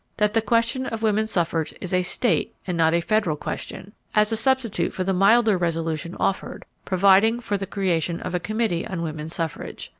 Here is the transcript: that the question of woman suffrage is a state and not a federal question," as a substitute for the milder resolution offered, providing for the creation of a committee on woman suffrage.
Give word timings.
that 0.17 0.33
the 0.33 0.41
question 0.41 0.87
of 0.87 1.03
woman 1.03 1.27
suffrage 1.27 1.75
is 1.79 1.93
a 1.93 2.01
state 2.01 2.55
and 2.65 2.75
not 2.75 2.91
a 2.91 3.01
federal 3.01 3.35
question," 3.35 3.91
as 4.15 4.31
a 4.31 4.35
substitute 4.35 4.91
for 4.91 5.03
the 5.03 5.13
milder 5.13 5.59
resolution 5.59 6.15
offered, 6.19 6.65
providing 6.85 7.39
for 7.39 7.55
the 7.55 7.67
creation 7.67 8.19
of 8.19 8.33
a 8.33 8.39
committee 8.39 8.83
on 8.87 9.03
woman 9.03 9.29
suffrage. 9.29 9.89